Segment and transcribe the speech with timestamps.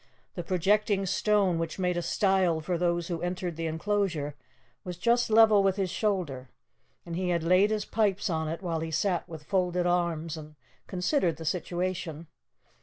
[0.33, 4.33] The projecting stone which made a stile for those who entered the enclosure
[4.83, 6.49] was just level with his shoulder,
[7.05, 10.55] and he had laid his pipes on it while he sat with folded arms and
[10.87, 12.25] considered the situation.